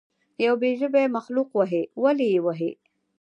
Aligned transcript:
یو 0.45 0.53
بې 0.61 0.71
ژبې 0.79 1.03
مخلوق 1.17 1.49
وهئ 1.59 1.83
ولې 2.03 2.27
یې 2.33 2.39
وهئ. 2.45 2.71